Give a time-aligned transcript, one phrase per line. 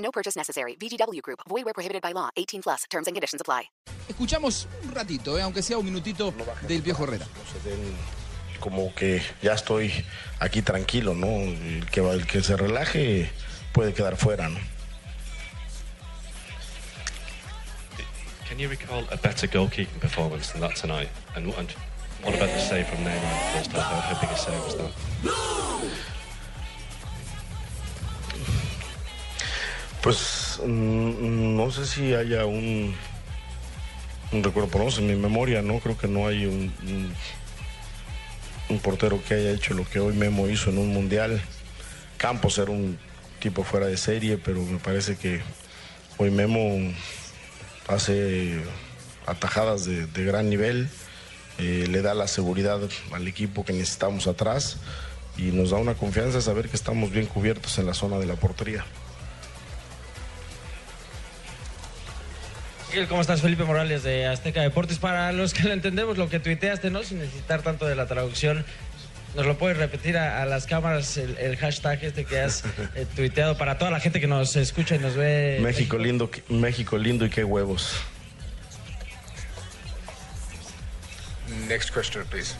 [0.00, 0.76] No purchase necessary.
[0.76, 1.40] VGW Group.
[1.48, 2.30] Void where prohibited by law.
[2.36, 2.84] 18 plus.
[2.90, 3.70] Terms and conditions apply.
[4.08, 6.34] Escuchamos un ratito, eh, aunque sea un minutito,
[6.66, 7.26] del viejo Herrera.
[7.26, 7.94] no se den
[8.60, 9.92] como que ya estoy
[10.38, 11.26] aquí tranquilo, ¿no?
[11.26, 13.30] El que, el que se relaje
[13.72, 14.60] puede quedar fuera, ¿no?
[18.48, 21.08] Can you recall a better goalkeeping performance than that tonight?
[21.36, 21.70] And, and
[22.22, 23.82] what about the save from Neymar first half?
[23.82, 24.90] How, how big a save was that?
[30.02, 32.94] Pues mm, no sé si haya un,
[34.32, 35.78] recuerdo, por lo menos en mi memoria, ¿no?
[35.80, 36.72] Creo que no hay un,
[38.70, 41.42] un, portero que haya hecho lo que hoy Memo hizo en un mundial.
[42.16, 42.98] Campos era un
[43.40, 45.42] tipo fuera de serie, pero me parece que
[46.16, 46.92] hoy Memo
[47.86, 48.62] hace
[49.26, 50.88] atajadas de, gran nivel,
[51.58, 52.80] eh, le da la seguridad
[53.12, 54.78] al equipo que necesitamos atrás
[55.36, 58.36] y nos da una confianza saber que estamos bien cubiertos en la zona de la
[58.36, 58.84] portería.
[63.08, 63.40] ¿Cómo estás?
[63.40, 64.98] Felipe Morales de Azteca Deportes.
[64.98, 67.04] Para los que lo entendemos, lo que tuiteaste, ¿no?
[67.04, 68.64] Sin necesitar tanto de la traducción,
[69.36, 72.64] ¿nos lo puedes repetir a, a las cámaras el, el hashtag este que has
[72.96, 75.58] eh, tuiteado para toda la gente que nos escucha y nos ve?
[75.62, 77.94] México lindo, México lindo y qué huevos.
[81.68, 82.54] Next question, please.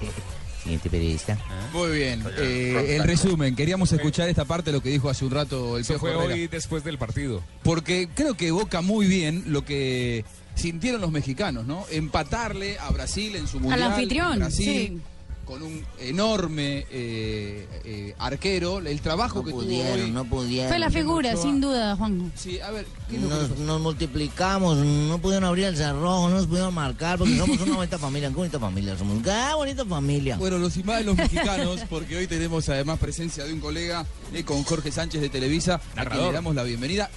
[0.64, 1.38] Siguiente periodista.
[1.72, 2.24] Muy bien.
[2.38, 5.84] eh, el resumen, queríamos escuchar esta parte de lo que dijo hace un rato el
[5.84, 6.34] Piojo fue Herrera.
[6.34, 7.42] hoy después del partido.
[7.62, 11.84] Porque creo que evoca muy bien lo que sintieron los mexicanos, ¿no?
[11.90, 13.82] Empatarle a Brasil en su mundial.
[13.92, 14.64] anfitrión, Brasil,
[14.96, 15.00] sí.
[15.44, 18.78] Con un enorme eh, eh, arquero.
[18.78, 20.10] El trabajo No que tuvo pudieron, hoy.
[20.10, 20.68] no pudieron.
[20.68, 21.42] Fue la figura, Ochoa.
[21.42, 22.32] sin duda, Juan.
[22.34, 26.72] Sí, a ver, ¿qué Nos, nos multiplicamos, no pudieron abrir el cerrojo, no nos pudieron
[26.74, 30.36] marcar porque somos una bonita familia, qué bonita familia, somos qué bonita familia.
[30.36, 34.44] Bueno, los imágenes de los mexicanos, porque hoy tenemos además presencia de un colega eh,
[34.44, 37.10] con Jorge Sánchez de Televisa, a quien le damos la bienvenida.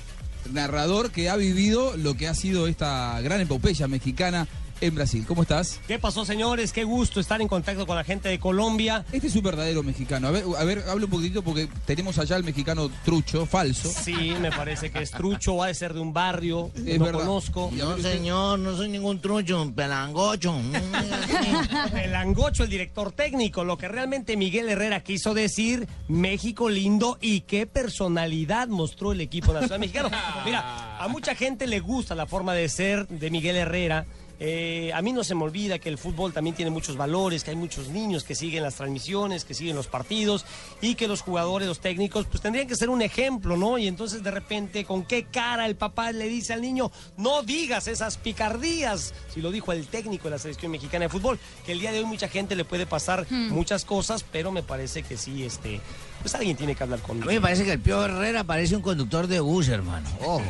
[0.52, 4.48] Narrador que ha vivido lo que ha sido esta gran epopeya mexicana
[4.82, 5.26] en Brasil.
[5.28, 5.80] ¿Cómo estás?
[5.88, 6.72] ¿Qué pasó, señores?
[6.74, 9.06] Qué gusto estar en contacto con la gente de Colombia.
[9.12, 10.28] Este es un verdadero mexicano.
[10.28, 13.90] A ver, a ver, habla un poquitito porque tenemos allá el mexicano trucho, falso.
[13.90, 17.20] Sí, me parece que es trucho, ha de ser de un barrio, Es no verdad.
[17.22, 17.70] conozco.
[17.74, 20.54] A No, ver usted- señor, no soy ningún trucho, un pelangocho.
[20.54, 20.74] Mm,
[21.98, 27.42] El angocho, el director técnico, lo que realmente Miguel Herrera quiso decir, México lindo y
[27.42, 30.10] qué personalidad mostró el equipo nacional mexicano.
[30.46, 34.06] Mira, a mucha gente le gusta la forma de ser de Miguel Herrera.
[34.40, 37.52] Eh, a mí no se me olvida que el fútbol también tiene muchos valores, que
[37.52, 40.46] hay muchos niños que siguen las transmisiones, que siguen los partidos
[40.82, 43.78] y que los jugadores, los técnicos, pues tendrían que ser un ejemplo, ¿no?
[43.78, 47.88] Y entonces de repente, ¿con qué cara el papá le dice al niño, no digas
[47.88, 49.14] esas picardías?
[49.34, 52.00] Si lo dijo el técnico de la selección mexicana de fútbol, que el día de
[52.00, 55.82] hoy mucha gente le puede pasar muchas cosas, pero me parece que sí, este,
[56.28, 58.76] pues alguien tiene que hablar con A mí me parece que el Pío Herrera parece
[58.76, 60.10] un conductor de bus, hermano.
[60.20, 60.44] Ojo.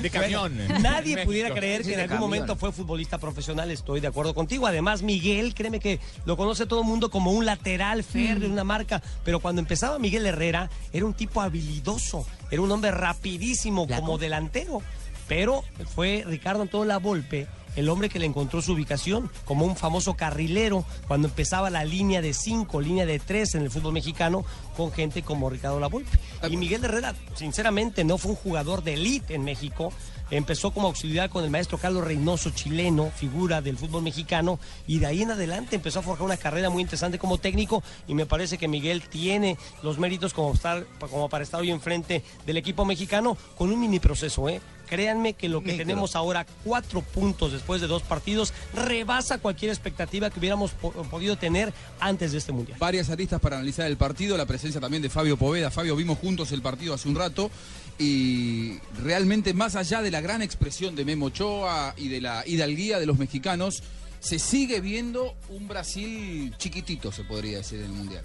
[0.00, 0.56] De camión.
[0.80, 1.24] Nadie México.
[1.24, 2.30] pudiera creer que en algún camión.
[2.30, 4.68] momento fue futbolista profesional, estoy de acuerdo contigo.
[4.68, 9.02] Además, Miguel, créeme que lo conoce todo el mundo como un lateral férreo, una marca,
[9.24, 14.80] pero cuando empezaba Miguel Herrera, era un tipo habilidoso, era un hombre rapidísimo como delantero.
[15.26, 15.64] Pero
[15.94, 20.84] fue Ricardo Antonio Lavolpe el hombre que le encontró su ubicación como un famoso carrilero
[21.06, 24.44] cuando empezaba la línea de cinco, línea de tres en el fútbol mexicano
[24.76, 26.18] con gente como Ricardo Lavolpe.
[26.48, 29.92] Y Miguel Herrera, sinceramente, no fue un jugador de élite en México.
[30.30, 35.06] Empezó como auxiliar con el maestro Carlos Reynoso, chileno, figura del fútbol mexicano, y de
[35.06, 38.56] ahí en adelante empezó a forjar una carrera muy interesante como técnico, y me parece
[38.56, 43.36] que Miguel tiene los méritos como, estar, como para estar hoy enfrente del equipo mexicano
[43.56, 44.60] con un mini proceso, ¿eh?
[44.88, 45.86] Créanme que lo que Micro.
[45.86, 51.36] tenemos ahora, cuatro puntos después de dos partidos, rebasa cualquier expectativa que hubiéramos po- podido
[51.38, 52.76] tener antes de este mundial.
[52.80, 55.70] Varias aristas para analizar el partido, la presencia también de Fabio Poveda.
[55.70, 57.52] Fabio, vimos juntos el partido hace un rato
[58.00, 62.98] y realmente más allá de la gran expresión de Memo Ochoa y de la hidalguía
[62.98, 63.82] de los mexicanos,
[64.20, 68.24] se sigue viendo un Brasil chiquitito, se podría decir, en el Mundial.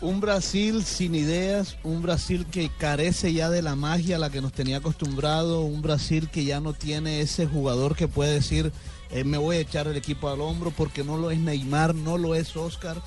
[0.00, 4.40] Un Brasil sin ideas, un Brasil que carece ya de la magia a la que
[4.40, 8.72] nos tenía acostumbrado, un Brasil que ya no tiene ese jugador que puede decir
[9.10, 12.18] eh, me voy a echar el equipo al hombro porque no lo es Neymar, no
[12.18, 13.00] lo es Oscar.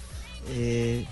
[0.49, 1.05] Eh,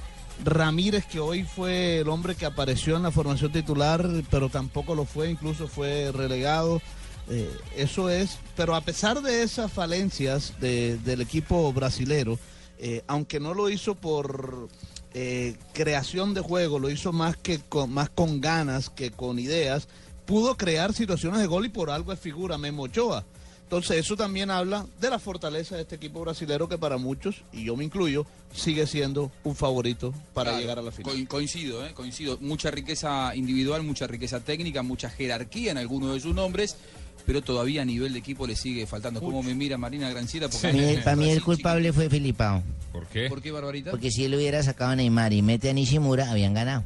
[0.43, 5.05] Ramírez, que hoy fue el hombre que apareció en la formación titular, pero tampoco lo
[5.05, 6.81] fue, incluso fue relegado.
[7.29, 12.39] Eh, eso es, pero a pesar de esas falencias de- del equipo brasilero,
[12.79, 14.67] eh, aunque no lo hizo por
[15.13, 19.87] eh, creación de juego, lo hizo más que con, más con ganas que con ideas,
[20.25, 23.25] pudo crear situaciones de gol y por algo es figura Memo Ochoa.
[23.63, 27.65] Entonces eso también habla de la fortaleza de este equipo brasilero que para muchos, y
[27.65, 31.11] yo me incluyo, sigue siendo un favorito para Claro, llegar a la final.
[31.23, 31.93] co- coincido, ¿eh?
[31.93, 32.37] coincido.
[32.41, 36.77] Mucha riqueza individual, mucha riqueza técnica, mucha jerarquía en algunos de sus nombres,
[37.25, 39.19] pero todavía a nivel de equipo le sigue faltando.
[39.21, 40.47] ¿Cómo me mira Marina Granciera?
[40.49, 42.63] Para mí, para mí el culpable fue Filipao.
[42.91, 43.29] ¿Por qué?
[43.29, 43.91] ¿Por qué, Barbarita?
[43.91, 46.83] Porque si él hubiera sacado a Neymar y mete a Nishimura, habían ganado.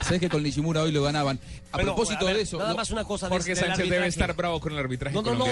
[0.00, 1.38] Sabes que con Nishimura hoy lo ganaban.
[1.72, 3.26] A Bueno, propósito a ver, de eso, Nada lo- más una cosa.
[3.26, 5.46] de- Jorge del Sánchez debe estar bravo con el arbitraje No, no, no.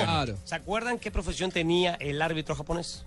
[0.44, 3.04] ¿Se acuerdan qué profesión tenía el árbitro japonés?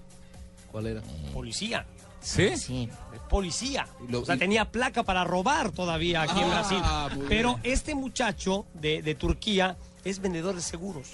[0.72, 1.02] ¿Cuál era?
[1.34, 1.86] Policía.
[2.26, 2.58] ¿Sí?
[2.58, 2.90] Sí.
[3.30, 3.88] Policía.
[4.08, 7.26] lo- o sea, tenía placa para robar todavía aquí en Ah, Brasil.
[7.28, 7.74] Pero bien.
[7.74, 11.10] este muchacho de, de Turquía es vendedor de seguros.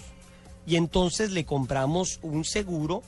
[0.65, 3.01] Y entonces le compramos un seguro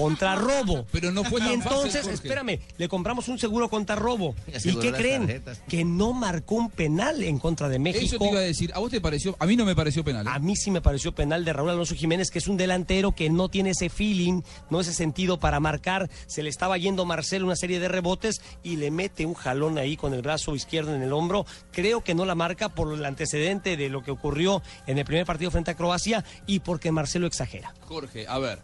[0.00, 0.84] contra robo.
[0.92, 2.14] Pero no fue Y tan fácil, entonces, Jorge.
[2.14, 4.34] espérame, le compramos un seguro contra robo.
[4.46, 5.22] Y ¿Y aseguró qué las creen?
[5.26, 5.62] tarjetas.
[5.68, 8.04] Que no marcó un penal en contra de México.
[8.04, 8.72] Eso te iba a decir.
[8.74, 9.36] ¿A vos te pareció?
[9.38, 10.26] A mí no me pareció penal.
[10.26, 10.30] ¿eh?
[10.32, 13.30] A mí sí me pareció penal de Raúl Alonso Jiménez, que es un delantero que
[13.30, 16.10] no tiene ese feeling, no ese sentido para marcar.
[16.26, 19.96] Se le estaba yendo Marcelo una serie de rebotes y le mete un jalón ahí
[19.96, 21.46] con el brazo izquierdo en el hombro.
[21.72, 25.26] Creo que no la marca por el antecedente de lo que ocurrió en el primer
[25.26, 27.74] partido frente a Croacia y porque Marcelo exagera.
[27.86, 28.58] Jorge, a ver.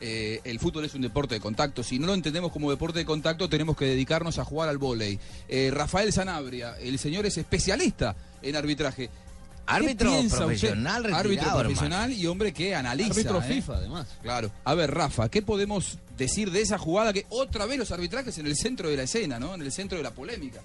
[0.00, 1.82] Eh, el fútbol es un deporte de contacto.
[1.82, 5.18] Si no lo entendemos como deporte de contacto, tenemos que dedicarnos a jugar al vóley.
[5.48, 9.08] Eh, Rafael Sanabria, el señor es especialista en arbitraje.
[9.08, 11.60] ¿Qué Árbitro profesional retirado, Árbitro hermano.
[11.60, 13.10] profesional y hombre que analiza.
[13.10, 13.42] Árbitro ¿eh?
[13.42, 14.06] FIFA, además.
[14.22, 14.52] Claro.
[14.62, 18.46] A ver, Rafa, ¿qué podemos decir de esa jugada que otra vez los arbitrajes en
[18.46, 19.54] el centro de la escena, ¿no?
[19.54, 20.60] En el centro de la polémica.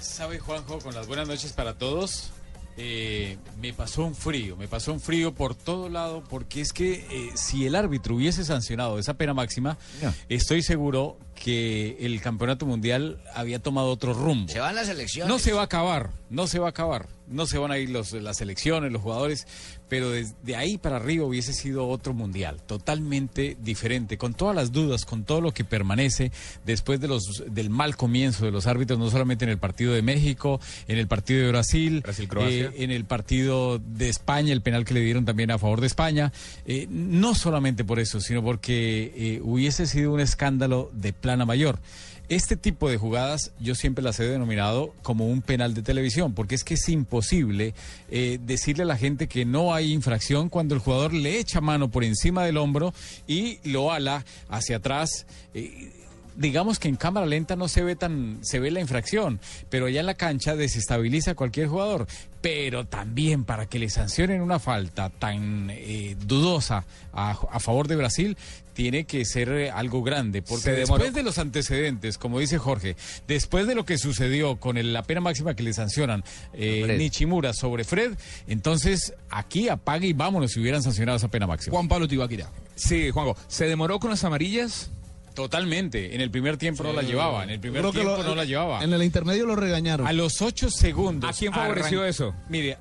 [0.00, 2.30] ¿Sabe, Juanjo, con las buenas noches para todos?
[2.76, 7.06] Eh, me pasó un frío, me pasó un frío por todo lado, porque es que
[7.10, 10.12] eh, si el árbitro hubiese sancionado esa pena máxima, No.
[10.28, 14.52] estoy seguro que el campeonato mundial había tomado otro rumbo.
[14.52, 15.28] Se van las elecciones.
[15.28, 17.08] No se va a acabar, no se va a acabar.
[17.28, 19.46] No se van a ir los, las elecciones, los jugadores,
[19.88, 25.04] pero desde ahí para arriba hubiese sido otro mundial, totalmente diferente, con todas las dudas,
[25.04, 26.32] con todo lo que permanece
[26.64, 30.02] después de los, del mal comienzo de los árbitros, no solamente en el partido de
[30.02, 34.94] México, en el partido de Brasil, eh, en el partido de España, el penal que
[34.94, 36.32] le dieron también a favor de España,
[36.66, 41.78] eh, no solamente por eso, sino porque eh, hubiese sido un escándalo de plana mayor.
[42.28, 46.56] Este tipo de jugadas yo siempre las he denominado como un penal de televisión, porque
[46.56, 47.72] es que es imposible
[48.10, 51.88] eh, decirle a la gente que no hay infracción cuando el jugador le echa mano
[51.88, 52.92] por encima del hombro
[53.28, 55.26] y lo ala hacia atrás.
[55.54, 55.92] eh,
[56.36, 59.40] digamos que en cámara lenta no se ve tan se ve la infracción,
[59.70, 62.06] pero allá en la cancha desestabiliza a cualquier jugador.
[62.42, 67.96] Pero también para que le sancionen una falta tan eh, dudosa a, a favor de
[67.96, 68.36] Brasil
[68.72, 72.94] tiene que ser eh, algo grande, porque después de los antecedentes, como dice Jorge,
[73.26, 76.22] después de lo que sucedió con el- la pena máxima que le sancionan
[76.52, 76.94] eh.
[76.98, 78.12] Nichimura sobre Fred,
[78.46, 81.72] entonces aquí apague y vámonos si hubieran sancionado esa pena máxima.
[81.74, 82.50] Juan Pablo Tibaquira.
[82.74, 83.34] Sí, Juanjo.
[83.48, 84.90] ¿Se demoró con las amarillas?
[85.36, 88.28] Totalmente, en el primer tiempo no la llevaba, en el primer Creo que tiempo lo-
[88.30, 88.82] no la llevaba.
[88.82, 90.06] En el intermedio lo regañaron.
[90.06, 91.30] A los ocho segundos.
[91.30, 92.34] ¿A quién favoreció arran- eso?
[92.48, 92.78] Mire,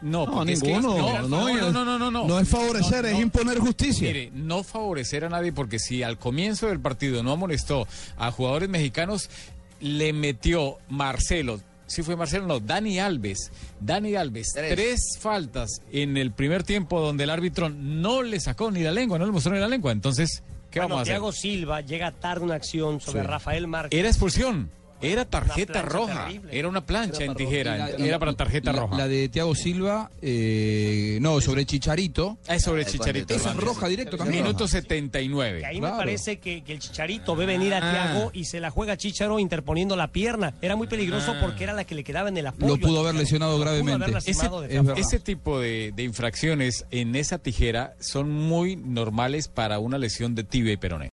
[0.00, 0.96] no, No, es que- ninguno.
[0.96, 2.26] no, No, no, no, no, no, no, no.
[2.28, 4.06] no es favorecer, es imponer justicia.
[4.06, 8.68] Mire, no favorecer a nadie porque si al comienzo del partido no amonestó a jugadores
[8.68, 9.28] mexicanos,
[9.80, 11.60] le metió Marcelo.
[11.86, 13.50] Si fue Marcelo, no, Dani Alves.
[13.80, 14.74] Dani Alves, Tres.
[14.74, 15.00] tres.
[15.20, 19.26] faltas en el primer tiempo donde el árbitro no le sacó ni la lengua, no
[19.26, 19.92] le mostró ni la lengua.
[19.92, 20.42] Entonces,
[20.74, 21.12] ¿qué Bueno, vamos a hacer?
[21.14, 23.26] Thiago Silva llega tarde una acción sobre Sí.
[23.26, 23.98] Rafael Márquez.
[23.98, 24.70] Era expulsión.
[25.02, 26.24] Era tarjeta roja.
[26.26, 26.58] terrible.
[26.58, 27.76] Era una plancha en tijera.
[27.76, 28.96] La- Era para tarjeta la- roja.
[28.96, 32.38] La de Thiago Silva, eh, no, sobre Chicharito.
[32.48, 33.34] Ah, es sobre Chicharito.
[33.34, 34.44] Esa es roja directo también.
[34.44, 35.60] Minuto 79.
[35.60, 35.96] Que ahí Claro.
[35.96, 37.90] me parece que, que el Chicharito ve venir a Ah.
[38.12, 40.54] Thiago y se la juega Chicharo interponiendo la pierna.
[40.62, 42.68] Era muy peligroso porque era la que le quedaba en el apoyo.
[42.76, 44.04] Lo pudo haber lesionado gravemente.
[44.04, 44.30] haber Ese,
[45.16, 50.44] es tipo de, de infracciones en esa tijera son muy normales para una lesión de
[50.44, 51.12] tibia y peroné.